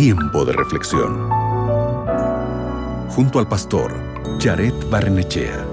Tiempo 0.00 0.44
de 0.44 0.52
reflexión. 0.52 1.28
Junto 3.10 3.40
al 3.40 3.48
pastor 3.48 3.92
Jared 4.38 4.72
Barnechea. 4.88 5.66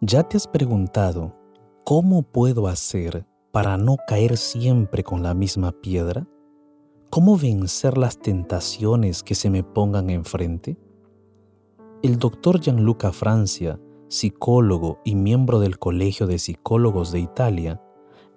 ¿Ya 0.00 0.24
te 0.24 0.36
has 0.36 0.48
preguntado 0.48 1.36
cómo 1.84 2.24
puedo 2.24 2.66
hacer 2.66 3.28
para 3.52 3.76
no 3.76 3.96
caer 4.08 4.36
siempre 4.36 5.04
con 5.04 5.22
la 5.22 5.34
misma 5.34 5.70
piedra? 5.70 6.26
¿Cómo 7.10 7.38
vencer 7.38 7.96
las 7.96 8.18
tentaciones 8.18 9.22
que 9.22 9.36
se 9.36 9.50
me 9.50 9.62
pongan 9.62 10.10
enfrente? 10.10 10.76
El 12.02 12.18
doctor 12.18 12.60
Gianluca 12.60 13.10
Francia, 13.10 13.80
psicólogo 14.08 15.00
y 15.02 15.14
miembro 15.14 15.60
del 15.60 15.78
Colegio 15.78 16.26
de 16.26 16.38
Psicólogos 16.38 17.10
de 17.10 17.20
Italia, 17.20 17.80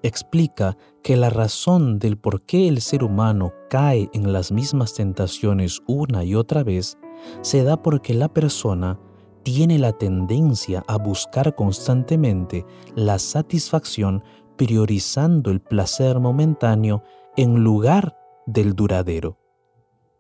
explica 0.02 0.78
que 1.04 1.18
la 1.18 1.30
razón 1.30 2.00
del 2.00 2.18
por 2.18 2.44
qué 2.44 2.70
el 2.70 2.80
ser 2.80 3.04
humano 3.04 3.52
cae 3.70 4.10
en 4.14 4.32
las 4.32 4.54
mismas 4.54 4.94
tentaciones 4.94 5.82
una 5.88 6.24
y 6.24 6.36
otra 6.36 6.64
vez 6.64 6.98
se 7.42 7.64
da 7.64 7.84
porque 7.84 8.14
la 8.14 8.30
persona 8.30 8.98
tiene 9.44 9.78
la 9.78 9.92
tendencia 9.92 10.86
a 10.88 10.98
buscar 10.98 11.54
constantemente 11.54 12.66
la 12.96 13.20
satisfacción 13.20 14.24
priorizando 14.56 15.52
el 15.52 15.60
placer 15.60 16.20
momentáneo 16.20 17.04
en 17.36 17.62
lugar 17.62 18.18
del 18.46 18.74
duradero. 18.74 19.38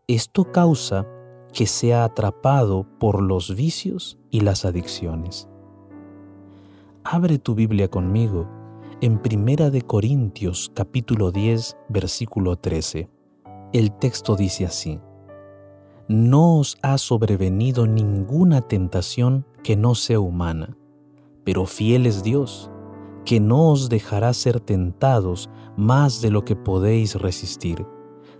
Esto 0.07 0.51
causa 0.51 1.07
que 1.53 1.65
sea 1.65 2.03
atrapado 2.03 2.85
por 2.99 3.21
los 3.21 3.55
vicios 3.55 4.17
y 4.29 4.41
las 4.41 4.65
adicciones. 4.65 5.47
Abre 7.03 7.39
tu 7.39 7.55
Biblia 7.55 7.89
conmigo 7.89 8.47
en 9.01 9.19
Primera 9.19 9.69
de 9.69 9.81
Corintios 9.81 10.71
capítulo 10.73 11.31
10 11.31 11.77
versículo 11.89 12.57
13. 12.57 13.09
El 13.73 13.91
texto 13.91 14.35
dice 14.35 14.65
así: 14.65 14.99
No 16.07 16.57
os 16.57 16.77
ha 16.81 16.97
sobrevenido 16.97 17.87
ninguna 17.87 18.61
tentación 18.61 19.45
que 19.63 19.75
no 19.75 19.95
sea 19.95 20.19
humana, 20.19 20.77
pero 21.43 21.65
fiel 21.65 22.05
es 22.05 22.23
Dios, 22.23 22.69
que 23.25 23.39
no 23.39 23.69
os 23.69 23.89
dejará 23.89 24.33
ser 24.33 24.59
tentados 24.59 25.49
más 25.77 26.21
de 26.21 26.31
lo 26.31 26.45
que 26.45 26.55
podéis 26.55 27.15
resistir 27.15 27.85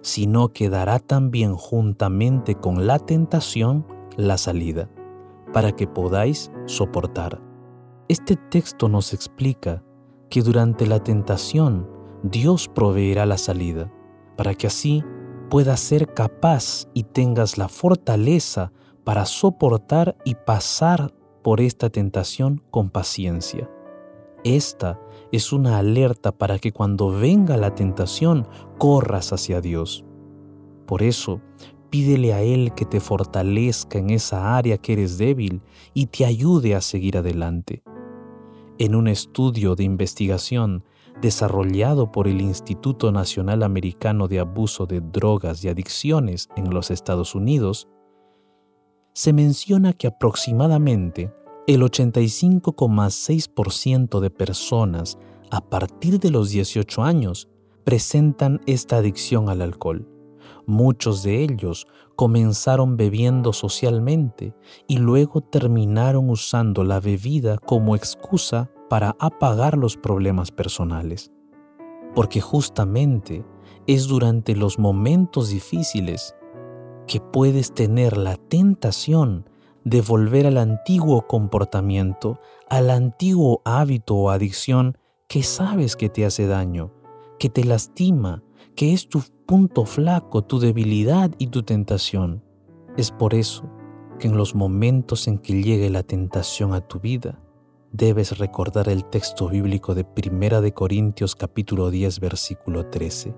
sino 0.01 0.49
que 0.49 0.69
dará 0.69 0.99
también 0.99 1.55
juntamente 1.55 2.55
con 2.55 2.87
la 2.87 2.99
tentación 2.99 3.85
la 4.15 4.37
salida, 4.37 4.89
para 5.53 5.71
que 5.71 5.87
podáis 5.87 6.51
soportar. 6.65 7.41
Este 8.07 8.35
texto 8.35 8.89
nos 8.89 9.13
explica 9.13 9.83
que 10.29 10.41
durante 10.41 10.85
la 10.85 11.03
tentación 11.03 11.89
Dios 12.23 12.67
proveerá 12.67 13.25
la 13.25 13.37
salida, 13.37 13.91
para 14.35 14.53
que 14.53 14.67
así 14.67 15.03
puedas 15.49 15.79
ser 15.79 16.13
capaz 16.13 16.87
y 16.93 17.03
tengas 17.03 17.57
la 17.57 17.67
fortaleza 17.67 18.71
para 19.03 19.25
soportar 19.25 20.15
y 20.23 20.35
pasar 20.35 21.13
por 21.43 21.61
esta 21.61 21.89
tentación 21.89 22.61
con 22.69 22.89
paciencia. 22.89 23.69
Esta 24.43 24.99
es 25.31 25.51
una 25.51 25.77
alerta 25.77 26.31
para 26.31 26.59
que 26.59 26.71
cuando 26.71 27.11
venga 27.11 27.57
la 27.57 27.75
tentación 27.75 28.47
corras 28.77 29.33
hacia 29.33 29.61
Dios. 29.61 30.05
Por 30.85 31.03
eso, 31.03 31.41
pídele 31.89 32.33
a 32.33 32.41
Él 32.41 32.73
que 32.75 32.85
te 32.85 32.99
fortalezca 32.99 33.99
en 33.99 34.09
esa 34.09 34.57
área 34.57 34.77
que 34.77 34.93
eres 34.93 35.17
débil 35.17 35.61
y 35.93 36.07
te 36.07 36.25
ayude 36.25 36.75
a 36.75 36.81
seguir 36.81 37.17
adelante. 37.17 37.83
En 38.77 38.95
un 38.95 39.07
estudio 39.07 39.75
de 39.75 39.83
investigación 39.83 40.83
desarrollado 41.21 42.11
por 42.11 42.27
el 42.27 42.39
Instituto 42.39 43.11
Nacional 43.11 43.63
Americano 43.63 44.27
de 44.27 44.39
Abuso 44.39 44.85
de 44.85 45.01
Drogas 45.01 45.63
y 45.63 45.67
Adicciones 45.67 46.47
en 46.55 46.73
los 46.73 46.91
Estados 46.91 47.35
Unidos, 47.35 47.89
se 49.13 49.33
menciona 49.33 49.91
que 49.91 50.07
aproximadamente 50.07 51.33
el 51.69 51.81
85,6% 51.83 54.19
de 54.19 54.29
personas 54.31 55.19
a 55.51 55.61
partir 55.61 56.19
de 56.19 56.31
los 56.31 56.49
18 56.49 57.03
años 57.03 57.47
presentan 57.83 58.59
esta 58.65 58.97
adicción 58.97 59.49
al 59.49 59.61
alcohol. 59.61 60.07
Muchos 60.65 61.21
de 61.21 61.43
ellos 61.43 61.85
comenzaron 62.15 62.97
bebiendo 62.97 63.53
socialmente 63.53 64.55
y 64.87 64.97
luego 64.97 65.41
terminaron 65.41 66.31
usando 66.31 66.83
la 66.83 66.99
bebida 66.99 67.59
como 67.59 67.95
excusa 67.95 68.71
para 68.89 69.15
apagar 69.19 69.77
los 69.77 69.95
problemas 69.95 70.49
personales. 70.49 71.31
Porque 72.15 72.41
justamente 72.41 73.45
es 73.85 74.07
durante 74.07 74.55
los 74.55 74.79
momentos 74.79 75.49
difíciles 75.49 76.33
que 77.05 77.21
puedes 77.21 77.75
tener 77.75 78.17
la 78.17 78.37
tentación 78.37 79.45
de 79.83 80.01
volver 80.01 80.45
al 80.47 80.57
antiguo 80.57 81.27
comportamiento, 81.27 82.39
al 82.69 82.89
antiguo 82.89 83.61
hábito 83.65 84.15
o 84.15 84.29
adicción 84.29 84.97
que 85.27 85.43
sabes 85.43 85.95
que 85.95 86.09
te 86.09 86.25
hace 86.25 86.47
daño, 86.47 86.91
que 87.37 87.49
te 87.49 87.63
lastima, 87.63 88.43
que 88.75 88.93
es 88.93 89.07
tu 89.07 89.21
punto 89.45 89.85
flaco, 89.85 90.43
tu 90.43 90.59
debilidad 90.59 91.31
y 91.37 91.47
tu 91.47 91.63
tentación. 91.63 92.43
Es 92.97 93.11
por 93.11 93.33
eso 93.33 93.69
que 94.19 94.27
en 94.27 94.37
los 94.37 94.55
momentos 94.55 95.27
en 95.27 95.37
que 95.37 95.61
llegue 95.61 95.89
la 95.89 96.03
tentación 96.03 96.73
a 96.73 96.81
tu 96.81 96.99
vida, 96.99 97.39
debes 97.91 98.37
recordar 98.37 98.89
el 98.89 99.05
texto 99.05 99.49
bíblico 99.49 99.95
de 99.95 100.03
Primera 100.03 100.61
de 100.61 100.73
Corintios 100.73 101.35
capítulo 101.35 101.89
10 101.89 102.19
versículo 102.19 102.87
13, 102.87 103.35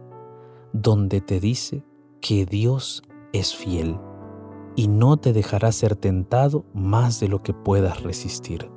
donde 0.74 1.22
te 1.22 1.40
dice 1.40 1.84
que 2.20 2.46
Dios 2.46 3.04
es 3.34 3.56
fiel 3.56 3.98
y 4.76 4.88
no 4.88 5.18
te 5.18 5.34
dejará 5.34 5.72
ser 5.72 5.96
tentado 5.96 6.66
más 6.74 7.20
de 7.20 7.28
lo 7.28 7.44
que 7.44 7.54
puedas 7.54 8.04
resistir. 8.04 8.70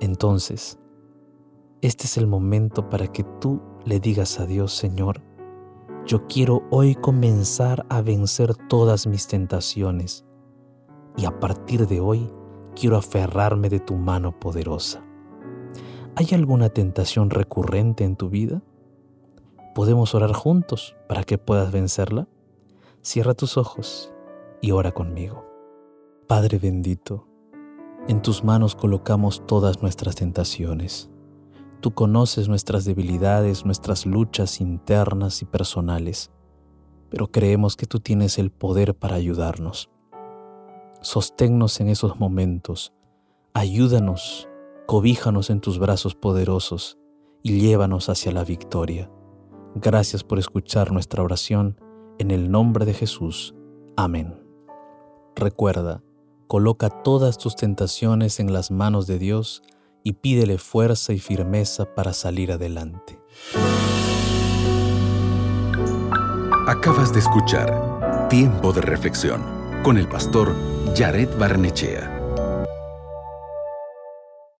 Entonces, 0.00 0.78
este 1.82 2.04
es 2.04 2.16
el 2.16 2.26
momento 2.26 2.88
para 2.88 3.06
que 3.06 3.24
tú 3.40 3.60
le 3.84 4.00
digas 4.00 4.40
a 4.40 4.46
Dios, 4.46 4.72
Señor, 4.74 5.22
yo 6.06 6.26
quiero 6.26 6.62
hoy 6.70 6.94
comenzar 6.94 7.86
a 7.88 8.02
vencer 8.02 8.54
todas 8.68 9.06
mis 9.06 9.26
tentaciones 9.26 10.24
y 11.16 11.24
a 11.24 11.40
partir 11.40 11.86
de 11.86 12.00
hoy 12.00 12.30
quiero 12.74 12.96
aferrarme 12.96 13.68
de 13.68 13.80
tu 13.80 13.94
mano 13.94 14.38
poderosa. 14.38 15.04
¿Hay 16.16 16.28
alguna 16.32 16.68
tentación 16.68 17.30
recurrente 17.30 18.04
en 18.04 18.16
tu 18.16 18.28
vida? 18.28 18.62
¿Podemos 19.74 20.14
orar 20.14 20.32
juntos 20.32 20.96
para 21.08 21.24
que 21.24 21.38
puedas 21.38 21.72
vencerla? 21.72 22.28
Cierra 23.02 23.34
tus 23.34 23.56
ojos 23.56 24.13
y 24.64 24.70
ora 24.70 24.92
conmigo. 24.92 25.44
Padre 26.26 26.58
bendito, 26.58 27.26
en 28.08 28.22
tus 28.22 28.44
manos 28.44 28.74
colocamos 28.74 29.46
todas 29.46 29.82
nuestras 29.82 30.16
tentaciones. 30.16 31.10
Tú 31.82 31.92
conoces 31.92 32.48
nuestras 32.48 32.86
debilidades, 32.86 33.66
nuestras 33.66 34.06
luchas 34.06 34.62
internas 34.62 35.42
y 35.42 35.44
personales, 35.44 36.30
pero 37.10 37.30
creemos 37.30 37.76
que 37.76 37.84
tú 37.84 38.00
tienes 38.00 38.38
el 38.38 38.50
poder 38.50 38.94
para 38.94 39.16
ayudarnos. 39.16 39.90
Sosténnos 41.02 41.78
en 41.80 41.88
esos 41.88 42.18
momentos, 42.18 42.94
ayúdanos, 43.52 44.48
cobíjanos 44.86 45.50
en 45.50 45.60
tus 45.60 45.78
brazos 45.78 46.14
poderosos 46.14 46.96
y 47.42 47.60
llévanos 47.60 48.08
hacia 48.08 48.32
la 48.32 48.44
victoria. 48.44 49.10
Gracias 49.74 50.24
por 50.24 50.38
escuchar 50.38 50.90
nuestra 50.90 51.22
oración 51.22 51.78
en 52.18 52.30
el 52.30 52.50
nombre 52.50 52.86
de 52.86 52.94
Jesús. 52.94 53.54
Amén. 53.94 54.43
Recuerda, 55.36 56.02
coloca 56.46 56.90
todas 56.90 57.38
tus 57.38 57.56
tentaciones 57.56 58.38
en 58.38 58.52
las 58.52 58.70
manos 58.70 59.06
de 59.06 59.18
Dios 59.18 59.62
y 60.04 60.12
pídele 60.14 60.58
fuerza 60.58 61.12
y 61.12 61.18
firmeza 61.18 61.94
para 61.94 62.12
salir 62.12 62.52
adelante. 62.52 63.20
Acabas 66.66 67.12
de 67.12 67.18
escuchar 67.18 68.28
Tiempo 68.28 68.72
de 68.72 68.80
Reflexión 68.82 69.42
con 69.82 69.98
el 69.98 70.08
pastor 70.08 70.54
Jared 70.96 71.28
Barnechea. 71.38 72.13